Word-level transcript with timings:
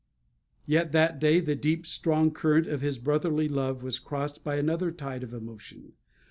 Yet 0.65 0.93
that 0.93 1.19
day 1.19 1.39
the 1.41 1.53
deep, 1.55 1.85
strong 1.85 2.31
current 2.31 2.65
of 2.65 2.81
his 2.81 2.97
brotherly 2.97 3.47
love 3.47 3.83
was 3.83 3.99
crossed 3.99 4.43
by 4.43 4.55
another 4.55 4.89
tide 4.89 5.21
of 5.21 5.31
emotion. 5.31 5.93